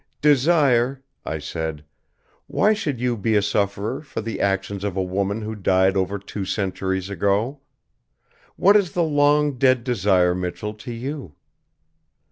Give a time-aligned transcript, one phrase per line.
[0.23, 1.83] "Desire," I said,
[2.47, 6.17] "why should you be a sufferer for the actions of a woman who died over
[6.17, 7.59] two centuries ago?
[8.55, 11.35] What is the long dead Desire Michell to you?"